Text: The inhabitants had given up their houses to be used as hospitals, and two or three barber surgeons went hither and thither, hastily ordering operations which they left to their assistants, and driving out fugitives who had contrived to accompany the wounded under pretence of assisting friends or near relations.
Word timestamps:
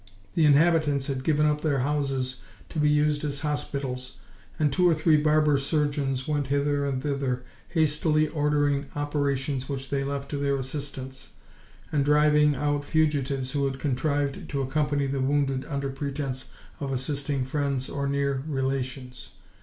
The 0.33 0.45
inhabitants 0.45 1.05
had 1.05 1.23
given 1.23 1.45
up 1.45 1.61
their 1.61 1.77
houses 1.81 2.41
to 2.69 2.79
be 2.79 2.89
used 2.89 3.23
as 3.23 3.41
hospitals, 3.41 4.17
and 4.57 4.73
two 4.73 4.89
or 4.89 4.95
three 4.95 5.15
barber 5.15 5.57
surgeons 5.59 6.27
went 6.27 6.47
hither 6.47 6.83
and 6.83 7.03
thither, 7.03 7.43
hastily 7.67 8.27
ordering 8.27 8.87
operations 8.95 9.69
which 9.69 9.89
they 9.89 10.03
left 10.03 10.31
to 10.31 10.37
their 10.37 10.55
assistants, 10.55 11.33
and 11.91 12.03
driving 12.03 12.55
out 12.55 12.83
fugitives 12.83 13.51
who 13.51 13.65
had 13.65 13.79
contrived 13.79 14.49
to 14.49 14.63
accompany 14.63 15.05
the 15.05 15.21
wounded 15.21 15.65
under 15.65 15.89
pretence 15.91 16.49
of 16.79 16.91
assisting 16.91 17.45
friends 17.45 17.87
or 17.87 18.07
near 18.07 18.41
relations. 18.47 19.29